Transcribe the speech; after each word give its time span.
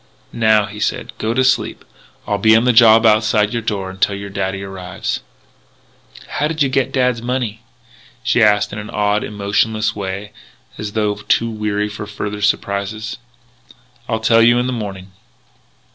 "Now," 0.33 0.65
he 0.65 0.79
said, 0.79 1.11
"go 1.19 1.35
to 1.35 1.43
sleep. 1.43 1.85
I'll 2.25 2.39
be 2.39 2.55
on 2.55 2.63
the 2.65 2.73
job 2.73 3.05
outside 3.05 3.53
your 3.53 3.61
door 3.61 3.91
until 3.91 4.15
your 4.15 4.31
daddy 4.31 4.63
arrives." 4.63 5.19
"How 6.25 6.47
did 6.47 6.63
you 6.63 6.69
get 6.69 6.87
back 6.87 6.93
dad's 6.93 7.21
money?" 7.21 7.61
she 8.23 8.41
asked 8.41 8.73
in 8.73 8.79
an 8.79 8.89
odd, 8.89 9.23
emotionless 9.23 9.95
way 9.95 10.31
as 10.75 10.93
though 10.93 11.13
too 11.17 11.51
weary 11.51 11.87
for 11.87 12.07
further 12.07 12.41
surprises. 12.41 13.19
"I'll 14.09 14.19
tell 14.19 14.41
you 14.41 14.57
in 14.57 14.65
the 14.65 14.73
morning." 14.73 15.11